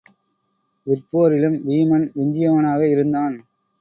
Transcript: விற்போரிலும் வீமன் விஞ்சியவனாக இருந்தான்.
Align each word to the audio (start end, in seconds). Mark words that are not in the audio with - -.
விற்போரிலும் 0.87 1.57
வீமன் 1.67 2.07
விஞ்சியவனாக 2.13 2.81
இருந்தான். 2.87 3.37